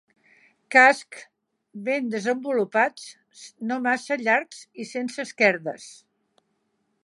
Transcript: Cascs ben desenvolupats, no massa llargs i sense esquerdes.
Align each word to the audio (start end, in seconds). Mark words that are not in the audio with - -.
Cascs 0.75 1.19
ben 1.89 2.07
desenvolupats, 2.15 3.05
no 3.73 3.79
massa 3.85 4.19
llargs 4.23 4.63
i 4.85 4.89
sense 4.97 5.27
esquerdes. 5.29 5.91